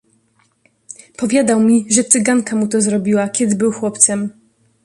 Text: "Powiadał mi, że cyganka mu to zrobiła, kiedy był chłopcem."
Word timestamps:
"Powiadał 1.17 1.59
mi, 1.59 1.85
że 1.89 2.03
cyganka 2.03 2.55
mu 2.55 2.67
to 2.67 2.81
zrobiła, 2.81 3.29
kiedy 3.29 3.55
był 3.55 3.71
chłopcem." 3.71 4.31